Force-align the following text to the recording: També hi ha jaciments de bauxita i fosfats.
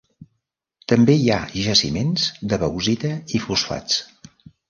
També 0.93 1.15
hi 1.17 1.27
ha 1.33 1.37
jaciments 1.65 2.25
de 2.53 2.61
bauxita 2.65 3.13
i 3.41 3.45
fosfats. 3.47 4.01